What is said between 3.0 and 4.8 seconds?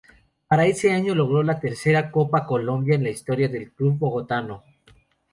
la historia del club bogotano.